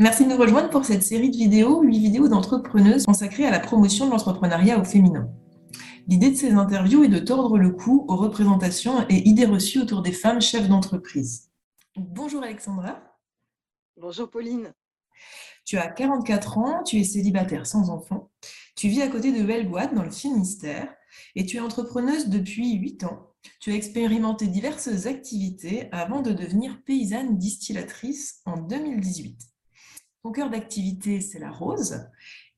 Merci 0.00 0.24
de 0.24 0.30
nous 0.30 0.36
rejoindre 0.36 0.70
pour 0.70 0.84
cette 0.84 1.02
série 1.02 1.28
de 1.28 1.36
vidéos, 1.36 1.82
8 1.82 1.98
vidéos 1.98 2.28
d'entrepreneuses 2.28 3.04
consacrées 3.04 3.46
à 3.46 3.50
la 3.50 3.58
promotion 3.58 4.06
de 4.06 4.12
l'entrepreneuriat 4.12 4.78
au 4.78 4.84
féminin. 4.84 5.28
L'idée 6.06 6.30
de 6.30 6.36
ces 6.36 6.52
interviews 6.52 7.02
est 7.02 7.08
de 7.08 7.18
tordre 7.18 7.58
le 7.58 7.72
cou 7.72 8.04
aux 8.06 8.14
représentations 8.14 9.04
et 9.08 9.28
idées 9.28 9.44
reçues 9.44 9.80
autour 9.80 10.02
des 10.02 10.12
femmes 10.12 10.40
chefs 10.40 10.68
d'entreprise. 10.68 11.50
Bonjour 11.96 12.44
Alexandra. 12.44 13.02
Bonjour 14.00 14.30
Pauline. 14.30 14.72
Tu 15.64 15.78
as 15.78 15.88
44 15.88 16.58
ans, 16.58 16.82
tu 16.84 17.00
es 17.00 17.04
célibataire 17.04 17.66
sans 17.66 17.90
enfant, 17.90 18.30
tu 18.76 18.86
vis 18.86 19.02
à 19.02 19.08
côté 19.08 19.32
de 19.32 19.44
Belleboîte 19.44 19.96
dans 19.96 20.04
le 20.04 20.12
Finistère 20.12 20.94
et 21.34 21.44
tu 21.44 21.56
es 21.56 21.60
entrepreneuse 21.60 22.28
depuis 22.28 22.76
8 22.76 23.02
ans. 23.02 23.32
Tu 23.58 23.72
as 23.72 23.74
expérimenté 23.74 24.46
diverses 24.46 25.06
activités 25.06 25.88
avant 25.90 26.22
de 26.22 26.30
devenir 26.30 26.84
paysanne 26.84 27.36
distillatrice 27.36 28.42
en 28.46 28.58
2018. 28.58 29.36
Ton 30.28 30.32
cœur 30.32 30.50
d'activité, 30.50 31.22
c'est 31.22 31.38
la 31.38 31.50
rose. 31.50 32.02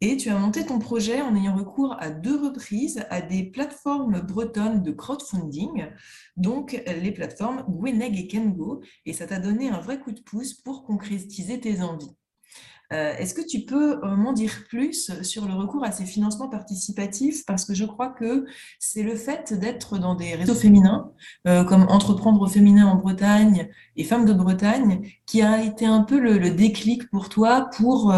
Et 0.00 0.16
tu 0.16 0.30
as 0.30 0.38
monté 0.38 0.64
ton 0.64 0.78
projet 0.78 1.20
en 1.20 1.36
ayant 1.36 1.54
recours 1.54 1.96
à 2.00 2.08
deux 2.08 2.42
reprises 2.42 3.04
à 3.10 3.20
des 3.20 3.42
plateformes 3.42 4.22
bretonnes 4.22 4.82
de 4.82 4.90
crowdfunding, 4.90 5.84
donc 6.38 6.82
les 6.86 7.12
plateformes 7.12 7.66
Gweneg 7.68 8.18
et 8.18 8.26
Kengo, 8.26 8.80
et 9.04 9.12
ça 9.12 9.26
t'a 9.26 9.38
donné 9.38 9.68
un 9.68 9.80
vrai 9.80 10.00
coup 10.00 10.12
de 10.12 10.22
pouce 10.22 10.54
pour 10.54 10.82
concrétiser 10.82 11.60
tes 11.60 11.82
envies. 11.82 12.16
Euh, 12.92 13.14
est-ce 13.18 13.34
que 13.34 13.46
tu 13.46 13.60
peux 13.60 14.02
euh, 14.02 14.16
m'en 14.16 14.32
dire 14.32 14.64
plus 14.68 15.12
sur 15.22 15.46
le 15.46 15.52
recours 15.52 15.84
à 15.84 15.92
ces 15.92 16.06
financements 16.06 16.48
participatifs? 16.48 17.44
Parce 17.44 17.66
que 17.66 17.74
je 17.74 17.84
crois 17.84 18.08
que 18.08 18.46
c'est 18.78 19.02
le 19.02 19.14
fait 19.14 19.52
d'être 19.52 19.98
dans 19.98 20.14
des 20.14 20.34
réseaux 20.34 20.54
féminins, 20.54 21.12
euh, 21.46 21.64
comme 21.64 21.82
Entreprendre 21.90 22.48
féminin 22.48 22.86
en 22.86 22.96
Bretagne 22.96 23.68
et 23.96 24.04
Femmes 24.04 24.24
de 24.24 24.32
Bretagne, 24.32 25.02
qui 25.26 25.42
a 25.42 25.62
été 25.62 25.84
un 25.84 26.02
peu 26.02 26.18
le, 26.18 26.48
déclic 26.50 27.10
pour 27.10 27.28
toi 27.28 27.68
pour, 27.76 28.14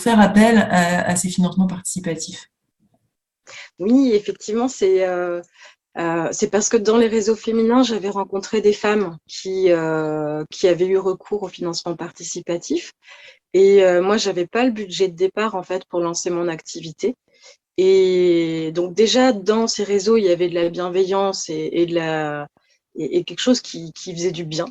faire 0.00 0.20
appel 0.20 0.58
à, 0.58 1.14
ces 1.14 1.28
financements 1.28 1.68
participatifs? 1.68 2.50
Oui, 3.78 4.10
effectivement, 4.14 4.66
c'est 4.68 5.06
parce 6.50 6.68
que 6.68 6.76
dans 6.76 6.96
les 6.96 7.06
réseaux 7.06 7.36
féminins, 7.36 7.84
j'avais 7.84 8.10
rencontré 8.10 8.60
des 8.60 8.72
femmes 8.72 9.16
qui 9.28 9.70
avaient 9.70 10.86
eu 10.86 10.98
recours 10.98 11.44
au 11.44 11.48
financement 11.48 11.94
participatif 11.94 12.92
et 13.56 13.82
euh, 13.82 14.02
moi, 14.02 14.18
j'avais 14.18 14.46
pas 14.46 14.64
le 14.64 14.70
budget 14.70 15.08
de 15.08 15.16
départ 15.16 15.54
en 15.54 15.62
fait 15.62 15.86
pour 15.86 16.00
lancer 16.00 16.28
mon 16.28 16.46
activité. 16.46 17.16
Et 17.78 18.70
donc 18.74 18.92
déjà 18.92 19.32
dans 19.32 19.66
ces 19.66 19.82
réseaux, 19.82 20.18
il 20.18 20.24
y 20.24 20.30
avait 20.30 20.50
de 20.50 20.54
la 20.54 20.68
bienveillance 20.68 21.48
et, 21.48 21.86
de 21.86 21.94
la 21.94 22.48
et, 22.96 23.24
quelque 23.24 23.40
chose 23.40 23.62
qui, 23.62 23.94
qui, 23.94 24.14
faisait 24.14 24.30
du 24.30 24.44
bien. 24.44 24.66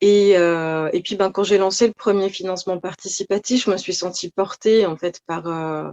Et, 0.00 0.38
euh, 0.38 0.88
et 0.94 1.02
puis 1.02 1.16
ben, 1.16 1.30
quand 1.30 1.44
j'ai 1.44 1.58
lancé 1.58 1.86
le 1.86 1.92
premier 1.92 2.30
financement 2.30 2.78
participatif, 2.78 3.66
je 3.66 3.70
me 3.70 3.76
suis 3.76 3.92
sentie 3.92 4.30
portée 4.30 4.86
en 4.86 4.96
fait 4.96 5.20
par 5.26 5.46
euh, 5.46 5.90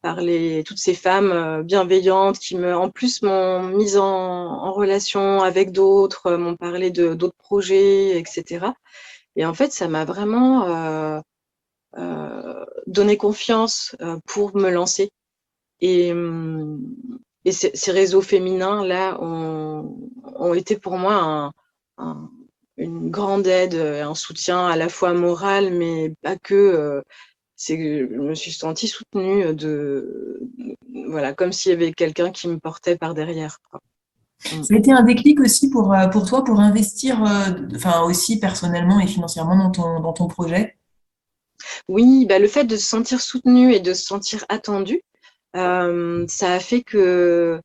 par 0.00 0.20
les, 0.20 0.62
toutes 0.64 0.78
ces 0.78 0.94
femmes 0.94 1.62
bienveillantes 1.64 2.38
qui 2.38 2.56
me, 2.56 2.76
en 2.76 2.88
plus 2.90 3.22
m'ont 3.22 3.62
mise 3.64 3.96
en, 3.96 4.04
en, 4.06 4.72
relation 4.72 5.42
avec 5.42 5.72
d'autres, 5.72 6.36
m'ont 6.36 6.56
parlé 6.56 6.90
d'autres 6.92 7.36
projets, 7.36 8.16
etc. 8.18 8.66
Et 9.34 9.44
en 9.44 9.54
fait, 9.54 9.72
ça 9.72 9.88
m'a 9.88 10.04
vraiment 10.04 11.22
donner 12.86 13.16
confiance 13.16 13.96
euh, 14.00 14.18
pour 14.26 14.56
me 14.56 14.70
lancer. 14.70 15.10
Et, 15.80 16.12
hum, 16.12 16.80
et 17.44 17.52
ces, 17.52 17.92
réseaux 17.92 18.22
féminins 18.22 18.84
là 18.86 19.18
ont, 19.20 20.54
été 20.54 20.76
pour 20.76 20.96
moi 20.96 21.52
un, 21.98 22.30
une 22.78 23.10
grande 23.10 23.46
aide, 23.46 23.74
un 23.74 24.14
soutien 24.14 24.66
à 24.66 24.76
la 24.76 24.88
fois 24.88 25.12
moral, 25.12 25.72
mais 25.72 26.14
pas 26.22 26.36
que. 26.36 26.54
Euh, 26.54 27.02
c'est 27.56 27.76
je 27.78 28.16
me 28.16 28.34
suis 28.34 28.50
sentie 28.50 28.88
soutenue 28.88 29.54
de 29.54 30.40
voilà 31.06 31.32
comme 31.32 31.52
s'il 31.52 31.70
y 31.70 31.74
avait 31.74 31.92
quelqu'un 31.92 32.32
qui 32.32 32.48
me 32.48 32.58
portait 32.58 32.98
par 32.98 33.14
derrière. 33.14 33.58
Ça 34.40 34.56
a 34.74 34.76
été 34.76 34.90
un 34.90 35.04
déclic 35.04 35.38
aussi 35.38 35.70
pour, 35.70 35.94
pour 36.12 36.26
toi 36.26 36.42
pour 36.42 36.58
investir, 36.58 37.22
enfin 37.76 38.02
aussi 38.02 38.40
personnellement 38.40 38.98
et 38.98 39.06
financièrement 39.06 39.56
dans 39.56 39.70
ton, 39.70 40.00
dans 40.00 40.12
ton 40.12 40.26
projet? 40.26 40.76
Oui, 41.88 42.26
bah, 42.26 42.38
le 42.38 42.48
fait 42.48 42.64
de 42.64 42.76
se 42.76 42.86
sentir 42.86 43.20
soutenu 43.20 43.72
et 43.72 43.80
de 43.80 43.94
se 43.94 44.04
sentir 44.04 44.44
attendu, 44.48 45.02
euh, 45.56 46.24
ça 46.28 46.54
a 46.54 46.60
fait 46.60 46.82
que 46.82 47.60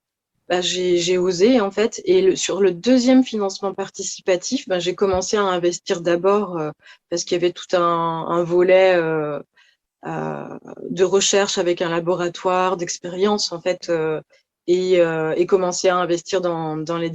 bah, 0.48 0.62
j'ai 0.62 1.18
osé 1.18 1.62
en 1.62 1.72
fait. 1.72 2.02
Et 2.06 2.36
sur 2.36 2.62
le 2.62 2.72
deuxième 2.72 3.24
financement 3.24 3.74
participatif, 3.74 4.68
bah, 4.68 4.80
j'ai 4.80 4.96
commencé 4.96 5.38
à 5.38 5.44
investir 5.44 6.02
d'abord 6.02 6.58
euh, 6.58 6.72
parce 7.10 7.24
qu'il 7.24 7.36
y 7.36 7.44
avait 7.44 7.54
tout 7.54 7.76
un, 7.76 8.44
volet 8.44 8.96
euh, 8.96 9.40
de 10.04 11.04
recherche 11.04 11.58
avec 11.58 11.82
un 11.82 11.90
laboratoire, 11.90 12.78
d'expérience 12.78 13.52
en 13.52 13.62
fait, 13.62 13.92
et, 14.68 15.00
et 15.36 15.46
commencer 15.46 15.90
à 15.90 15.98
investir 15.98 16.42
dans, 16.42 16.76
les 16.76 16.86
dans, 16.86 16.96
les 16.98 17.12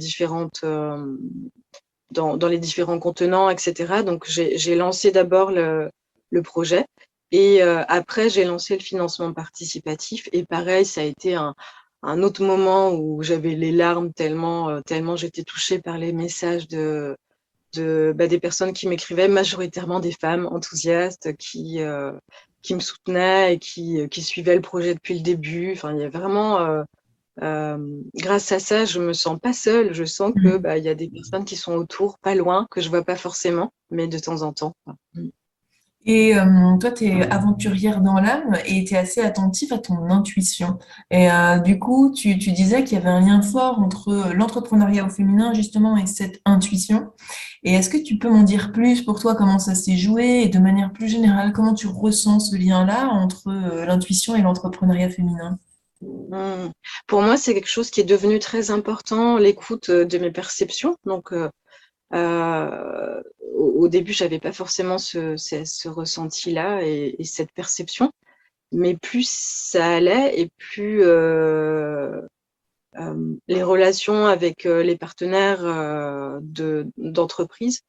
différents 2.59 2.99
contenants, 2.99 3.49
etc. 3.49 4.03
Donc 4.03 4.25
j'ai 4.27 4.75
lancé 4.75 5.11
d'abord 5.11 5.51
le, 5.51 5.89
le 6.35 6.43
projet. 6.43 6.85
Et 7.31 7.63
euh, 7.63 7.83
après, 7.87 8.29
j'ai 8.29 8.45
lancé 8.45 8.75
le 8.77 8.83
financement 8.83 9.33
participatif. 9.33 10.29
Et 10.31 10.45
pareil, 10.45 10.85
ça 10.85 11.01
a 11.01 11.03
été 11.03 11.35
un, 11.35 11.55
un 12.03 12.21
autre 12.23 12.43
moment 12.43 12.93
où 12.93 13.23
j'avais 13.23 13.55
les 13.55 13.71
larmes 13.71 14.13
tellement, 14.13 14.69
euh, 14.69 14.81
tellement 14.81 15.15
j'étais 15.15 15.43
touchée 15.43 15.79
par 15.79 15.97
les 15.97 16.13
messages 16.13 16.67
de, 16.67 17.17
de 17.73 18.13
bah, 18.15 18.27
des 18.27 18.39
personnes 18.39 18.73
qui 18.73 18.87
m'écrivaient, 18.87 19.27
majoritairement 19.27 19.99
des 19.99 20.11
femmes 20.13 20.47
enthousiastes 20.51 21.35
qui, 21.37 21.81
euh, 21.81 22.13
qui 22.61 22.75
me 22.75 22.79
soutenaient 22.79 23.55
et 23.55 23.59
qui, 23.59 24.07
qui 24.09 24.21
suivaient 24.21 24.55
le 24.55 24.61
projet 24.61 24.93
depuis 24.93 25.15
le 25.15 25.21
début. 25.21 25.73
Enfin, 25.73 25.93
il 25.93 26.01
y 26.01 26.05
a 26.05 26.09
vraiment, 26.09 26.85
grâce 28.15 28.51
à 28.51 28.59
ça, 28.59 28.85
je 28.85 28.99
me 28.99 29.13
sens 29.13 29.39
pas 29.39 29.53
seule. 29.53 29.93
Je 29.93 30.05
sens 30.05 30.31
que 30.31 30.55
mmh. 30.55 30.61
bah, 30.61 30.77
il 30.77 30.85
y 30.85 30.89
a 30.89 30.95
des 30.95 31.09
personnes 31.09 31.43
qui 31.43 31.55
sont 31.57 31.73
autour, 31.73 32.17
pas 32.19 32.35
loin, 32.35 32.67
que 32.69 32.81
je 32.81 32.89
vois 32.89 33.03
pas 33.03 33.17
forcément, 33.17 33.73
mais 33.89 34.07
de 34.07 34.19
temps 34.19 34.41
en 34.43 34.53
temps. 34.53 34.73
Mmh. 35.15 35.29
Et 36.05 36.37
euh, 36.37 36.77
toi, 36.79 36.91
tu 36.91 37.05
es 37.05 37.27
aventurière 37.31 37.99
dans 37.99 38.19
l'âme 38.19 38.55
et 38.67 38.83
tu 38.83 38.93
es 38.93 38.97
assez 38.97 39.21
attentif 39.21 39.71
à 39.71 39.79
ton 39.79 40.09
intuition. 40.11 40.77
Et 41.09 41.31
euh, 41.31 41.57
du 41.57 41.79
coup, 41.79 42.11
tu, 42.11 42.35
disais 42.35 42.83
qu'il 42.83 42.97
y 42.97 43.01
avait 43.01 43.09
un 43.09 43.21
lien 43.21 43.41
fort 43.41 43.79
entre 43.79 44.31
l'entrepreneuriat 44.33 45.05
au 45.05 45.09
féminin, 45.09 45.53
justement, 45.53 45.97
et 45.97 46.05
cette 46.05 46.41
intuition. 46.45 47.11
Et 47.63 47.73
est-ce 47.73 47.89
que 47.89 47.97
tu 47.97 48.19
peux 48.19 48.29
m'en 48.29 48.43
dire 48.43 48.71
plus 48.71 49.01
pour 49.01 49.19
toi, 49.19 49.33
comment 49.33 49.57
ça 49.57 49.73
s'est 49.73 49.97
joué 49.97 50.43
et 50.43 50.49
de 50.49 50.59
manière 50.59 50.93
plus 50.93 51.07
générale, 51.07 51.53
comment 51.53 51.73
tu 51.73 51.87
ressens 51.87 52.39
ce 52.51 52.55
lien-là 52.55 53.07
entre 53.07 53.47
euh, 53.47 53.85
l'intuition 53.85 54.35
et 54.35 54.43
l'entrepreneuriat 54.43 55.09
féminin? 55.09 55.57
Mmh. 56.01 56.69
Pour 57.07 57.23
moi, 57.23 57.35
c'est 57.35 57.55
quelque 57.55 57.69
chose 57.69 57.89
qui 57.89 58.01
est 58.01 58.03
devenu 58.03 58.37
très 58.37 58.69
important, 58.69 59.37
l'écoute 59.37 59.89
de 59.89 60.17
mes 60.19 60.29
perceptions. 60.29 60.97
Donc, 61.05 61.33
euh, 62.13 63.21
au, 63.55 63.87
début, 63.87 64.13
j'avais 64.13 64.39
pas 64.39 64.51
forcément 64.51 64.97
ce, 64.97 65.35
ce, 65.37 65.87
ressenti-là 65.87 66.81
et, 66.83 67.23
cette 67.23 67.51
perception, 67.51 68.11
mais 68.71 68.95
plus 68.95 69.27
ça 69.29 69.95
allait 69.95 70.39
et 70.39 70.49
plus 70.57 71.03
euh, 71.03 72.21
euh, 72.97 73.35
les 73.47 73.63
relations 73.63 74.25
avec 74.27 74.63
les 74.65 74.97
partenaires 74.97 75.63
d'entreprise, 76.97 77.81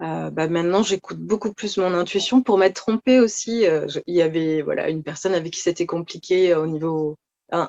bah 0.00 0.48
maintenant 0.48 0.82
j'écoute 0.82 1.18
beaucoup 1.18 1.52
plus 1.52 1.76
mon 1.78 1.94
intuition. 1.94 2.42
Pour 2.42 2.58
m'être 2.58 2.76
trompée 2.76 3.20
aussi, 3.20 3.64
il 4.06 4.14
y 4.14 4.22
avait 4.22 4.62
voilà 4.62 4.88
une 4.88 5.02
personne 5.02 5.34
avec 5.34 5.52
qui 5.52 5.60
c'était 5.60 5.86
compliqué 5.86 6.54
au 6.54 6.66
niveau 6.66 7.16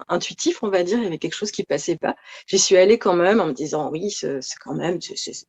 intuitif, 0.09 0.64
on 0.64 0.69
va 0.69 0.84
dire, 0.84 0.97
il 0.97 1.03
y 1.03 1.08
avait 1.08 1.18
quelque 1.18 1.36
chose 1.36 1.52
qui 1.52 1.64
passait 1.64 1.97
pas. 1.97 2.16
J'y 2.47 2.59
suis 2.59 2.78
allée 2.78 2.97
quand 3.00 3.16
même 3.16 3.40
en 3.40 3.47
me 3.47 3.53
disant 3.53 3.90
oui, 3.92 4.09
c'est 4.12 4.40
quand 4.59 4.75
même, 4.75 5.00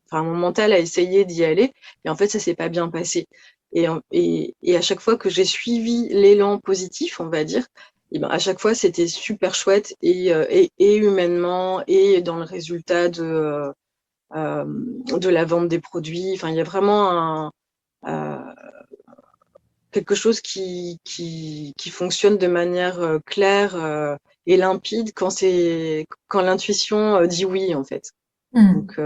enfin 0.06 0.22
mon 0.22 0.34
mental 0.34 0.72
a 0.72 0.78
essayé 0.78 1.24
d'y 1.24 1.44
aller, 1.44 1.72
et 2.04 2.08
en 2.08 2.16
fait 2.16 2.28
ça 2.28 2.38
s'est 2.38 2.54
pas 2.54 2.68
bien 2.68 2.88
passé. 2.88 3.26
Et, 3.74 3.86
et, 4.10 4.54
et, 4.62 4.76
à 4.76 4.82
chaque 4.82 5.00
fois 5.00 5.16
que 5.16 5.30
j'ai 5.30 5.44
suivi 5.46 6.08
l'élan 6.10 6.58
positif, 6.58 7.20
on 7.20 7.28
va 7.28 7.44
dire, 7.44 7.66
et 8.12 8.18
ben 8.18 8.28
à 8.28 8.38
chaque 8.38 8.60
fois 8.60 8.74
c'était 8.74 9.06
super 9.06 9.54
chouette 9.54 9.94
et, 10.02 10.32
euh, 10.34 10.44
et, 10.50 10.96
humainement 10.96 11.82
et 11.86 12.20
dans 12.22 12.36
le 12.36 12.44
résultat 12.44 13.08
de 13.08 13.72
euh, 14.34 14.64
de 15.18 15.28
la 15.28 15.44
vente 15.44 15.68
des 15.68 15.80
produits. 15.80 16.32
Enfin, 16.34 16.48
il 16.50 16.56
y 16.56 16.60
a 16.60 16.64
vraiment 16.64 17.10
un, 17.10 17.52
euh, 18.06 18.52
quelque 19.92 20.14
chose 20.14 20.40
qui, 20.40 20.98
qui, 21.04 21.72
qui 21.76 21.90
fonctionne 21.90 22.38
de 22.38 22.46
manière 22.48 23.00
euh, 23.00 23.18
claire 23.24 23.76
euh, 23.76 24.16
et 24.46 24.56
limpide 24.56 25.12
quand 25.14 25.30
c'est 25.30 26.06
quand 26.28 26.42
l'intuition 26.42 27.16
euh, 27.16 27.26
dit 27.26 27.44
oui 27.44 27.74
en 27.74 27.84
fait. 27.84 28.10
Mmh. 28.52 28.74
Donc 28.74 29.00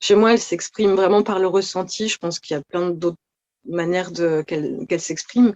chez 0.00 0.16
moi, 0.16 0.32
elle 0.32 0.40
s'exprime 0.40 0.94
vraiment 0.94 1.22
par 1.22 1.38
le 1.38 1.46
ressenti. 1.46 2.08
Je 2.08 2.18
pense 2.18 2.40
qu'il 2.40 2.56
y 2.56 2.58
a 2.58 2.62
plein 2.68 2.90
d'autres 2.90 3.16
manières 3.64 4.10
de 4.10 4.42
qu'elle 4.42 4.86
qu'elle 4.88 5.00
s'exprime, 5.00 5.54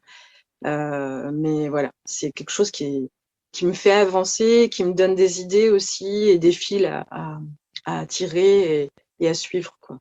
euh, 0.65 1.31
mais 1.33 1.69
voilà, 1.69 1.91
c'est 2.05 2.31
quelque 2.33 2.51
chose 2.51 2.71
qui 2.71 2.85
est 2.85 3.11
qui 3.53 3.67
me 3.67 3.73
fait 3.73 3.93
avancer, 3.93 4.69
qui 4.71 4.85
me 4.85 4.93
donne 4.93 5.15
des 5.15 5.41
idées 5.41 5.71
aussi 5.71 6.29
et 6.29 6.39
des 6.39 6.53
fils 6.53 6.85
à, 6.85 7.07
à, 7.11 7.41
à 7.87 8.07
tirer 8.07 8.83
et, 8.85 8.91
et 9.21 9.29
à 9.29 9.35
suivre 9.35 9.77
quoi. 9.81 9.99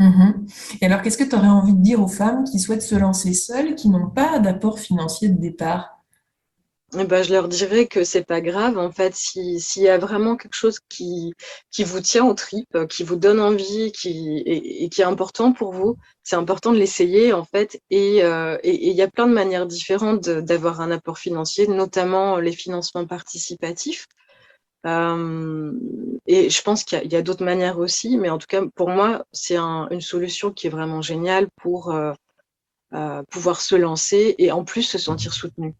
Mhm. 0.00 0.46
Et 0.80 0.86
alors, 0.86 1.02
qu'est-ce 1.02 1.18
que 1.18 1.28
tu 1.28 1.36
aurais 1.36 1.46
envie 1.46 1.74
de 1.74 1.82
dire 1.82 2.02
aux 2.02 2.08
femmes 2.08 2.44
qui 2.44 2.58
souhaitent 2.58 2.82
se 2.82 2.94
lancer 2.94 3.34
seules, 3.34 3.74
qui 3.74 3.90
n'ont 3.90 4.08
pas 4.08 4.38
d'apport 4.38 4.80
financier 4.80 5.28
de 5.28 5.38
départ? 5.38 5.98
Eh 6.98 7.04
ben, 7.04 7.22
je 7.22 7.32
leur 7.32 7.48
dirais 7.48 7.86
que 7.86 8.02
c'est 8.02 8.24
pas 8.24 8.40
grave, 8.40 8.78
en 8.78 8.90
fait, 8.90 9.14
si, 9.14 9.60
s'il 9.60 9.82
y 9.82 9.88
a 9.88 9.98
vraiment 9.98 10.36
quelque 10.36 10.56
chose 10.56 10.80
qui, 10.88 11.34
qui 11.70 11.84
vous 11.84 12.00
tient 12.00 12.24
aux 12.24 12.34
tripes, 12.34 12.88
qui 12.88 13.04
vous 13.04 13.14
donne 13.16 13.40
envie, 13.40 13.92
qui, 13.92 14.42
et, 14.46 14.88
qui 14.88 15.02
est 15.02 15.04
important 15.04 15.52
pour 15.52 15.72
vous, 15.72 15.96
c'est 16.24 16.34
important 16.34 16.72
de 16.72 16.78
l'essayer, 16.78 17.32
en 17.34 17.44
fait. 17.44 17.80
Et 17.90 18.24
euh, 18.24 18.58
il 18.64 18.92
y 18.92 19.02
a 19.02 19.08
plein 19.08 19.28
de 19.28 19.34
manières 19.34 19.66
différentes 19.66 20.28
d'avoir 20.30 20.80
un 20.80 20.90
apport 20.90 21.18
financier, 21.18 21.68
notamment 21.68 22.38
les 22.38 22.52
financements 22.52 23.06
participatifs. 23.06 24.06
Euh, 24.86 25.72
et 26.26 26.48
je 26.48 26.62
pense 26.62 26.84
qu'il 26.84 27.12
y 27.12 27.16
a, 27.16 27.22
d'autres 27.22 27.44
manières 27.44 27.78
aussi, 27.78 28.16
mais 28.16 28.30
en 28.30 28.38
tout 28.38 28.46
cas, 28.48 28.62
pour 28.74 28.88
moi, 28.88 29.24
c'est 29.32 29.56
un- 29.56 29.88
une 29.90 30.00
solution 30.00 30.50
qui 30.52 30.66
est 30.66 30.70
vraiment 30.70 31.02
géniale 31.02 31.48
pour 31.56 31.90
euh, 31.90 32.12
euh, 32.94 33.22
pouvoir 33.30 33.60
se 33.60 33.74
lancer 33.74 34.34
et 34.38 34.50
en 34.52 34.64
plus 34.64 34.82
se 34.82 34.98
sentir 34.98 35.32
soutenu. 35.32 35.74